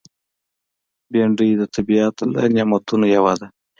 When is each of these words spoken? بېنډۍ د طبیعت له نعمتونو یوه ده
بېنډۍ 1.11 1.51
د 1.57 1.61
طبیعت 1.75 2.15
له 2.33 2.43
نعمتونو 2.55 3.05
یوه 3.15 3.33
ده 3.39 3.47